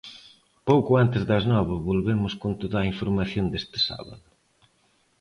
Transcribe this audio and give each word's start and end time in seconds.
Pouco 0.69 0.91
antes 1.03 1.21
das 1.29 1.43
nove 1.53 1.75
volvemos 1.89 2.33
con 2.41 2.51
toda 2.61 2.77
a 2.81 2.87
información 2.91 3.45
deste 3.49 3.77
sábado. 3.87 4.27